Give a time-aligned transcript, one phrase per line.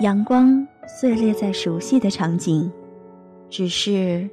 [0.00, 2.72] 阳光碎裂在熟悉的场景，
[3.50, 4.26] 只是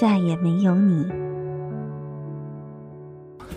[0.00, 1.08] 再也没有你。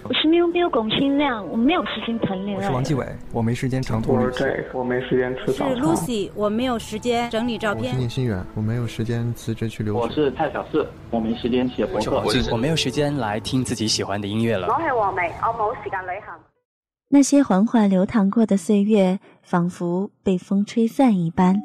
[0.03, 2.57] 我是喵喵龚新亮，我没有时间谈恋爱。
[2.57, 3.03] 我是王继伟，
[3.33, 4.47] 我没时间长途旅行。
[4.71, 5.75] 我没时间吃早餐。
[5.75, 7.85] 是 Lucy，我没有时间整理照片。
[7.85, 9.99] 我是聂新远，我没有时间辞职去留学。
[9.99, 12.23] 我是蔡小四，我没时间写博客。
[12.51, 14.67] 我没有时间来听自己喜欢的音乐了。
[14.67, 16.35] 我是王梅，我冇时间旅行。
[17.09, 21.55] 那些缓缓流淌过的岁月，仿佛被风吹散一般，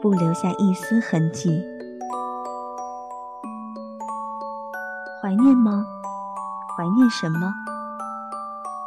[0.00, 1.60] 不留下一丝痕迹。
[5.20, 5.84] 怀念吗？
[6.78, 7.52] 怀念什么？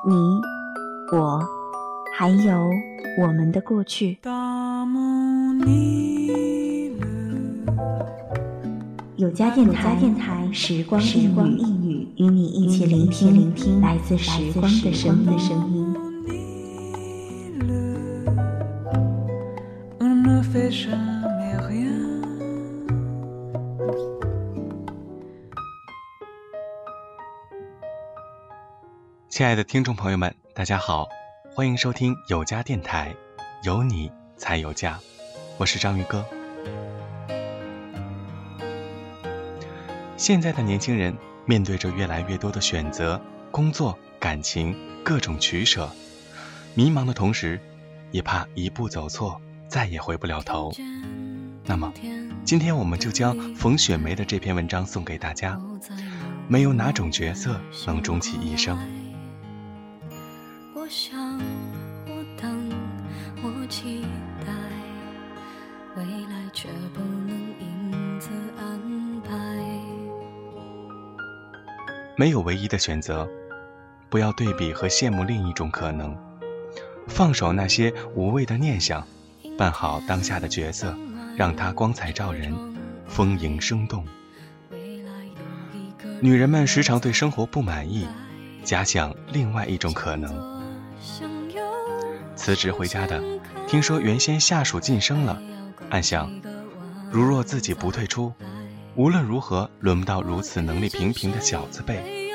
[0.08, 0.16] 你、
[1.12, 1.44] 我，
[2.18, 2.66] 还有
[3.22, 4.20] 我们的过去。
[9.18, 15.96] 有家电台，电台时光时光一语，与你一起聆听聆听来自时光的声音。
[29.30, 31.08] 亲爱的听众朋友们，大家好，
[31.56, 33.16] 欢迎收听有家电台，
[33.64, 35.00] 有你才有家，
[35.58, 36.26] 我是章鱼哥。
[40.18, 41.16] 现在的年轻人
[41.50, 43.20] 面对着越来越多的选择，
[43.50, 45.90] 工作、感情各种取舍，
[46.76, 47.60] 迷茫的同时，
[48.12, 50.72] 也怕一步走错，再也回不了头。
[51.66, 51.92] 那么，
[52.46, 55.60] 今天我们就将冯雪梅的这篇文章送给大家。
[56.48, 58.78] 没有哪种角色能终其一生
[60.76, 61.20] 我想
[62.06, 62.70] 我等
[63.42, 64.06] 我期。
[72.20, 73.26] 没有唯一的选择，
[74.10, 76.14] 不要对比和羡慕另一种可能，
[77.08, 79.08] 放手那些无谓的念想，
[79.58, 80.94] 扮好当下的角色，
[81.38, 82.54] 让它光彩照人，
[83.08, 84.06] 丰盈生动。
[86.20, 88.06] 女人们时常对生活不满意，
[88.66, 90.62] 假想另外一种可能。
[92.36, 93.24] 辞职回家的，
[93.66, 95.42] 听说原先下属晋升了，
[95.90, 96.30] 暗想，
[97.10, 98.34] 如若自己不退出。
[99.00, 102.30] 无论如何，轮不到如此能力平平的小子辈。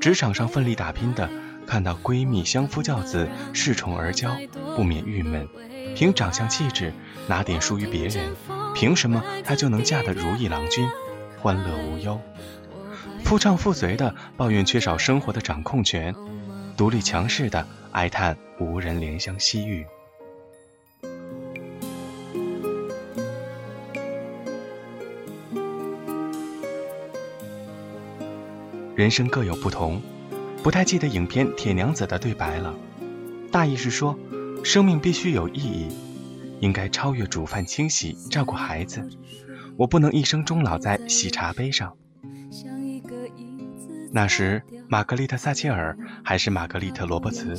[0.00, 1.30] 职场上奋力打拼的，
[1.68, 5.46] 看到闺蜜相夫教子、恃宠而骄，不免郁闷。
[5.94, 6.92] 凭长相气质，
[7.28, 8.34] 哪点输于别人？
[8.74, 10.84] 凭什么她就能嫁得如意郎君，
[11.38, 12.20] 欢乐无忧？
[13.22, 16.12] 夫唱妇随的抱怨缺少生活的掌控权，
[16.76, 19.86] 独立强势的哀叹无人怜香惜玉。
[28.98, 30.02] 人生各有不同，
[30.60, 32.74] 不太记得影片《铁娘子》的对白了。
[33.52, 34.18] 大意是说，
[34.64, 35.86] 生命必须有意义，
[36.58, 39.08] 应该超越煮饭、清洗、照顾孩子。
[39.76, 41.96] 我不能一生终老在洗茶杯上。
[44.10, 47.54] 那时，玛格丽特·撒切尔还是玛格丽特·罗伯茨，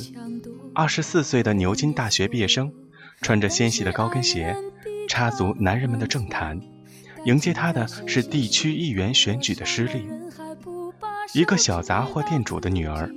[0.74, 2.70] 二十四岁的牛津大学毕业生，
[3.22, 4.54] 穿着纤细的高跟鞋，
[5.08, 6.60] 插足男人们的政坛。
[7.24, 10.06] 迎接他的是地区议员选举的失利。
[11.32, 13.08] 一个小杂货店主的女儿，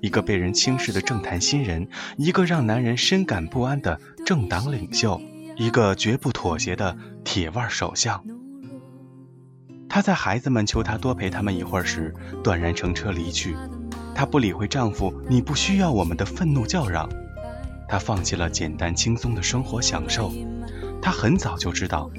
[0.00, 5.20] 一个被人轻视的政坛新人，一个让男人深感不安的政党领袖，
[5.56, 8.24] 一个绝不妥协的铁腕首相。
[9.90, 13.54] 她在孩子们求她多陪他们一会儿时，断然乘车离去。
[14.14, 17.06] 她不理会丈夫“你不需要我们”的愤怒叫嚷，
[17.86, 20.32] 她放弃了简单轻松的生活享受。
[21.02, 22.10] 她很早就知道，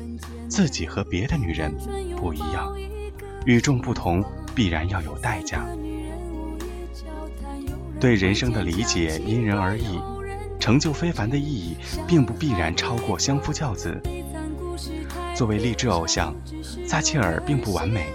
[0.47, 1.75] 自己和别的女人
[2.15, 2.71] 不一样，
[3.45, 4.23] 与众不同。
[4.53, 5.65] 必然要有代价。
[7.99, 9.99] 对人生的理解因人而异，
[10.59, 14.01] 成就非凡的意义并不必然超过相夫教子。
[15.35, 16.35] 作为励志偶像，
[16.85, 18.07] 撒切尔并不完美，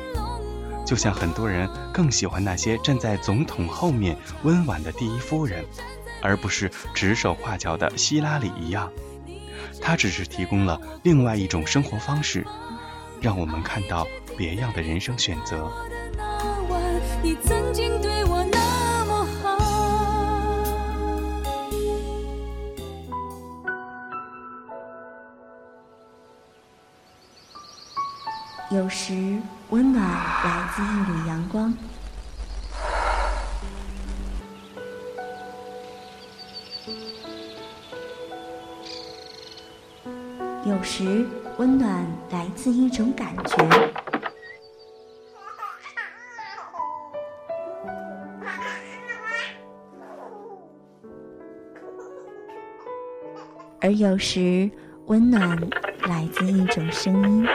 [0.84, 5.64] 就像很多人更喜欢那些站在总统后面温婉的第一夫人，
[6.20, 8.90] 而不是指手画脚的希拉里一样。
[9.80, 12.44] 他只是提供了另外一种生活方式，
[13.20, 14.06] 让我们看到
[14.36, 15.70] 别样的人生选择。
[17.26, 19.58] 你曾经对我那么好，
[28.70, 29.40] 有时
[29.70, 31.74] 温暖来自一缕阳光，
[40.64, 41.26] 有时
[41.58, 44.05] 温暖来自一种感觉。
[53.80, 54.70] 而有时
[55.06, 55.58] 温暖
[56.08, 57.46] 来自一种声音。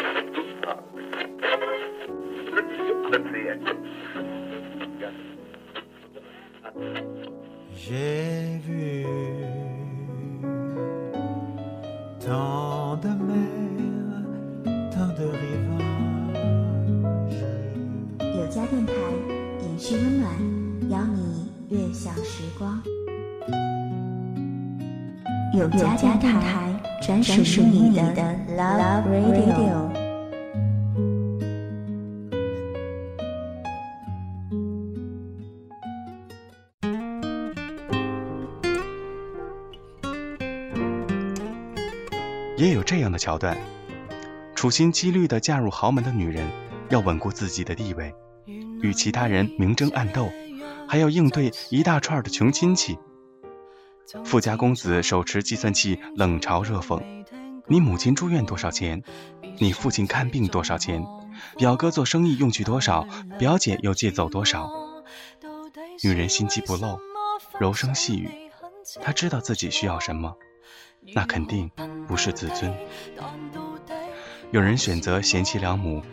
[18.34, 18.94] 有家电台
[19.62, 20.32] 延续温暖，
[20.90, 22.82] 邀你悦享时光。
[25.54, 29.92] 有家电台专属于你的 Love Radio。
[42.56, 43.58] 也有这样的桥段：
[44.56, 46.48] 处心积虑地嫁入豪门的女人，
[46.88, 48.14] 要稳固自己的地位，
[48.82, 50.30] 与其他人明争暗斗，
[50.88, 52.98] 还要应对一大串的穷亲戚。
[54.26, 57.02] 富家公子手持计算器冷嘲热讽
[57.68, 59.04] ：“你母亲住院多少钱？
[59.60, 61.06] 你父亲看病多少钱？
[61.58, 63.08] 表哥做生意用去多少？
[63.40, 64.70] 表姐又借走多少？”
[66.04, 67.00] 女人心机不露，
[67.60, 68.30] 柔声细语，
[69.02, 70.36] 她知道自己需要什么。
[71.14, 71.72] 那肯定
[72.08, 72.74] 不是自尊。
[74.52, 76.04] 有人选择贤妻良母，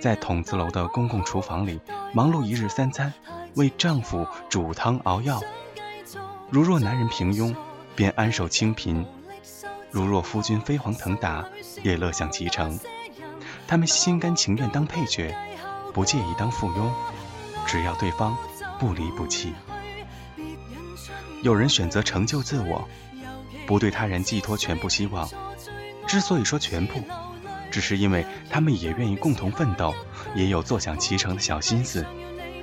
[0.00, 1.80] 在筒子楼的公共厨房里
[2.12, 3.12] 忙碌一日三餐，
[3.56, 5.40] 为丈夫煮汤熬药。
[6.50, 7.54] 如若男人平庸，
[7.94, 9.04] 便安守清贫；
[9.90, 11.44] 如若夫君飞黄腾达，
[11.82, 12.78] 也乐享其成。
[13.66, 15.34] 他们心甘情愿当配角，
[15.92, 16.90] 不介意当附庸，
[17.66, 18.36] 只要对方
[18.78, 19.52] 不离不弃。
[21.42, 22.88] 有人选择成就自我。
[23.66, 25.28] 不对他人寄托全部希望，
[26.06, 27.02] 之所以说全部，
[27.68, 29.92] 只是因为他们也愿意共同奋斗，
[30.36, 32.06] 也有坐享其成的小心思，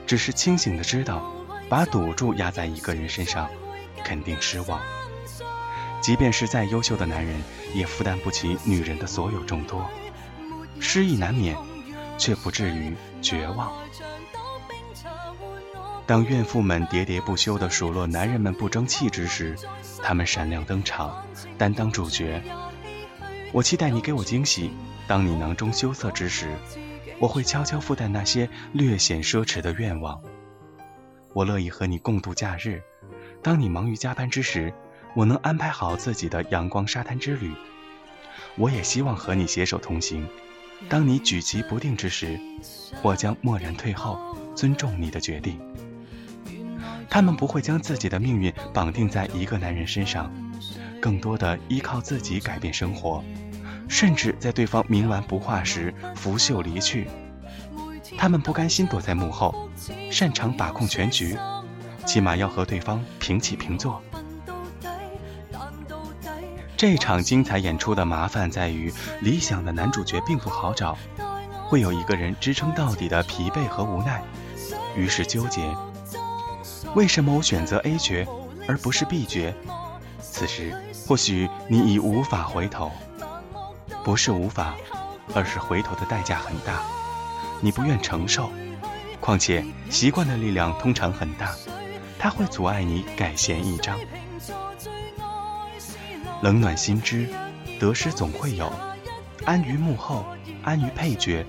[0.07, 1.29] 只是清醒的知道，
[1.67, 3.49] 把赌注压在一个人身上，
[4.03, 4.81] 肯定失望。
[6.01, 7.41] 即便是再优秀的男人，
[7.73, 9.89] 也负担不起女人的所有众多，
[10.79, 11.57] 失意难免，
[12.17, 13.71] 却不至于绝望。
[16.05, 19.57] 当怨妇们喋喋不休地数落男人们不争气之时，
[20.03, 21.25] 他们闪亮登场，
[21.57, 22.43] 担当主角。
[23.53, 24.71] 我期待你给我惊喜。
[25.07, 26.53] 当你囊中羞涩之时，
[27.19, 30.21] 我会悄悄负担那些略显奢侈的愿望。
[31.33, 32.81] 我乐意和你共度假日。
[33.43, 34.73] 当你忙于加班之时，
[35.13, 37.51] 我能安排好自己的阳光沙滩之旅。
[38.55, 40.25] 我也希望和你携手同行。
[40.89, 42.39] 当你举棋不定之时，
[43.01, 45.59] 我将默然退后，尊重你的决定。
[47.09, 50.31] 他们不会将自己的命运绑定在一个男人身上，
[51.01, 53.23] 更多的依靠自己改变生活，
[53.87, 57.07] 甚至在对方冥顽不化时拂袖离去。
[58.17, 59.69] 他们不甘心躲在幕后，
[60.09, 61.37] 擅长把控全局，
[62.05, 64.01] 起码要和对方平起平坐。
[66.75, 70.97] 这场精彩演出的麻烦在于，理想的男主角并不好找，
[71.67, 74.21] 会有一个人支撑到底的疲惫和无奈，
[74.95, 75.61] 于是纠结。
[76.93, 78.27] 为什么我选择 A 角
[78.67, 79.53] 而不是 B 角？
[80.19, 80.75] 此时
[81.07, 82.91] 或许你已无法回头，
[84.03, 84.75] 不是无法，
[85.33, 86.81] 而是回头的代价很大，
[87.61, 88.51] 你不愿承受。
[89.21, 91.55] 况且习惯的力量通常很大，
[92.23, 93.99] 它会阻碍你改弦易张。
[96.41, 97.27] 冷暖心知，
[97.81, 98.71] 得失总会有。
[99.43, 100.25] 安于幕后，
[100.63, 101.45] 安于配角，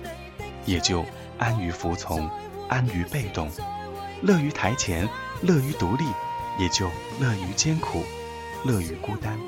[0.65, 1.05] 也就
[1.37, 2.29] 安于服从，
[2.67, 3.49] 安于被动，
[4.21, 5.07] 乐于台前。
[5.41, 6.03] 乐于独立，
[6.59, 6.89] 也就
[7.21, 8.03] 乐于艰苦，
[8.65, 9.39] 乐于孤单。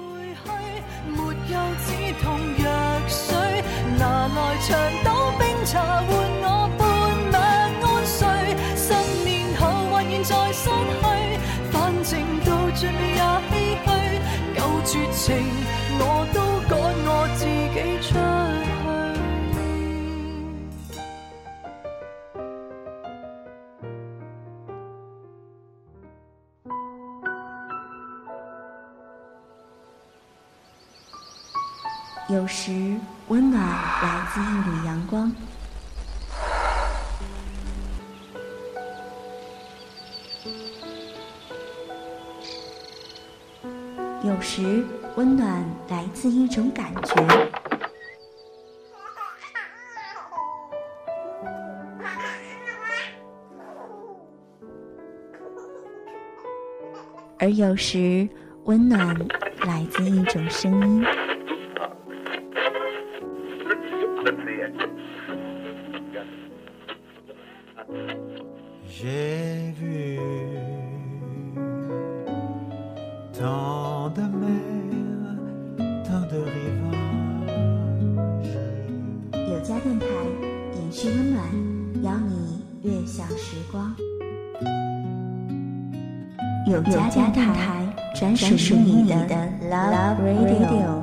[32.29, 32.97] 有时
[33.29, 35.31] 温暖来自一缕阳光，
[44.25, 44.83] 有时
[45.15, 47.15] 温暖来自一种感觉，
[57.39, 58.27] 而有时
[58.65, 59.17] 温暖
[59.65, 61.26] 来自一种声音。
[86.69, 89.15] 有家家电台，专属于你的
[89.71, 91.01] Love Radio。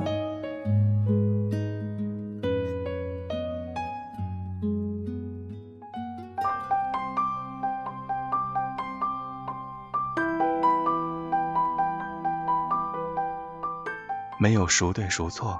[14.37, 15.59] 没有孰对孰错，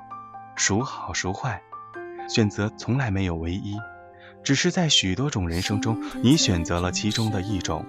[0.55, 1.59] 孰好孰坏，
[2.29, 3.75] 选择从来没有唯一，
[4.45, 7.83] 只是在许多种人生中，你选择了其中的一种。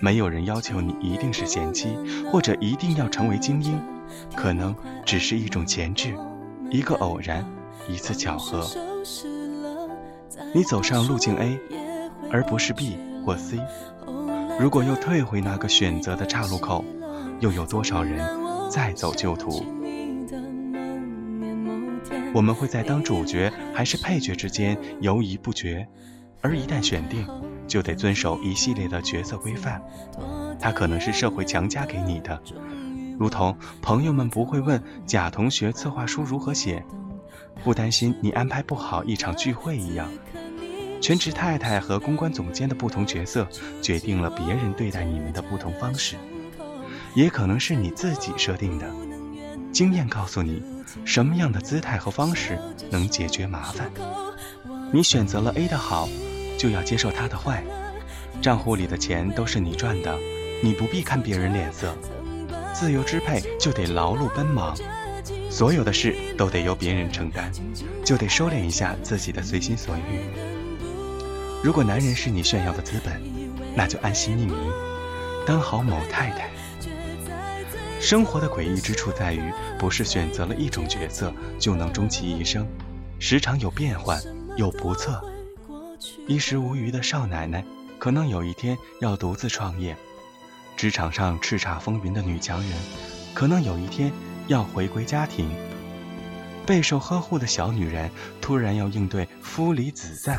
[0.00, 1.94] 没有人要求你一定是贤妻，
[2.32, 3.78] 或者一定要成为精英，
[4.34, 6.16] 可能只是一种前置，
[6.70, 7.44] 一个偶然，
[7.90, 8.66] 一次巧合。
[10.54, 11.60] 你走上路径 A，
[12.32, 13.60] 而不是 B 或 C。
[14.58, 16.82] 如果又退回那个选择的岔路口，
[17.40, 18.26] 又有多少人
[18.70, 19.62] 再走旧途？
[22.36, 25.88] 我们会在当主角还是配角之间犹疑不决，
[26.42, 27.26] 而一旦选定，
[27.66, 29.82] 就得遵守一系列的角色规范。
[30.60, 32.38] 它可能是社会强加给你的，
[33.18, 36.84] 如同朋友们不会问甲同学策划书如何写，
[37.64, 40.06] 不担心你安排不好一场聚会一样。
[41.00, 43.48] 全职太太和公关总监的不同角色，
[43.80, 46.16] 决定了别人对待你们的不同方式，
[47.14, 48.86] 也可能是你自己设定的。
[49.76, 50.62] 经验告诉你。
[51.04, 52.58] 什么样的姿态和方式
[52.90, 53.90] 能解决麻烦？
[54.90, 56.08] 你选择了 A 的好，
[56.56, 57.62] 就要接受他的坏。
[58.40, 60.18] 账户里的钱都是你赚的，
[60.62, 61.94] 你不必看别人脸色。
[62.72, 64.74] 自由支配就得劳碌奔忙，
[65.50, 67.52] 所有的事都得由别人承担，
[68.02, 70.22] 就得收敛一下自己的随心所欲。
[71.62, 73.20] 如果男人是你炫耀的资本，
[73.74, 74.56] 那就安心匿名，
[75.46, 76.48] 当好某太太。
[78.00, 82.66] 生活的诡异之处在于，不是选择了一种角色就能终其一生，
[83.18, 84.20] 时常有变换，
[84.56, 85.20] 有不测。
[86.28, 87.64] 衣食无余的少奶奶，
[87.98, 89.94] 可能有一天要独自创业；
[90.76, 92.70] 职场上叱咤风云的女强人，
[93.34, 94.12] 可能有一天
[94.46, 95.48] 要回归家庭；
[96.64, 98.10] 备受呵护的小女人，
[98.40, 100.38] 突然要应对夫离子散；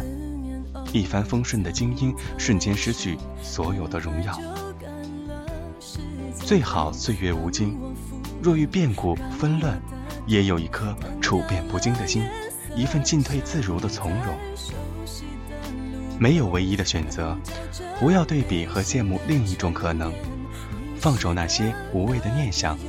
[0.93, 4.39] 一帆风顺的精英，瞬间失去所有的荣耀。
[6.47, 7.77] 最好岁月无惊，
[8.41, 9.77] 若遇变故纷乱，
[10.25, 12.23] 也有一颗处变不惊的心，
[12.73, 14.33] 一份进退自如的从容。
[16.17, 17.37] 没有唯一的选择，
[17.99, 20.13] 不要对比和羡慕另一种可能，
[20.95, 22.79] 放手那些无谓的念想，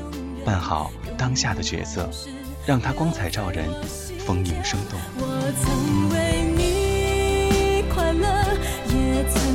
[0.45, 2.09] 扮好当下的角色，
[2.65, 3.69] 让它光彩照人，
[4.21, 5.01] 丰盈生动。
[5.17, 8.29] 我曾为你快乐，
[8.95, 9.48] 也曾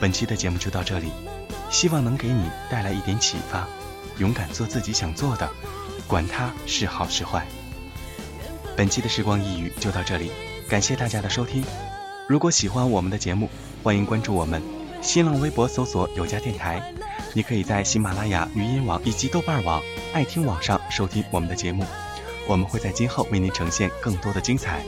[0.00, 1.10] 本期的节目就到这里，
[1.70, 3.66] 希望能给你带来一点启发，
[4.18, 5.50] 勇敢做自己想做的，
[6.06, 7.46] 管它是好是坏。
[8.76, 10.30] 本期的时光一语就到这里，
[10.68, 11.64] 感谢大家的收听。
[12.28, 13.50] 如果喜欢我们的节目，
[13.82, 14.62] 欢迎关注我们，
[15.02, 16.80] 新浪微博搜索有家电台。
[17.34, 21.84] 你可以在喜马拉雅、语音网以及豆瓣网、爱听网上收听我们的节目。
[22.46, 24.82] 我们会在今后为您呈现更多的精彩。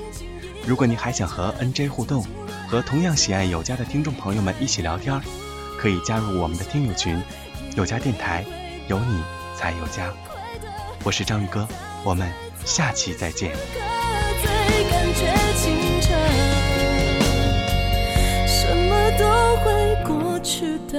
[0.67, 2.25] 如果你还想和 NJ 互动，
[2.69, 5.21] 和同样喜爱有家的听众朋友们一起聊天，
[5.79, 7.21] 可以加入我们的听友群
[7.77, 8.45] “有家电台”，
[8.87, 9.23] 有你
[9.57, 10.13] 才有家。
[11.03, 11.67] 我是章鱼哥，
[12.05, 12.31] 我们
[12.65, 13.53] 下期再见。
[20.05, 20.99] 过去的，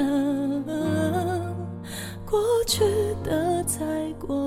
[2.25, 2.83] 过去
[3.23, 3.79] 的在
[4.19, 4.40] 过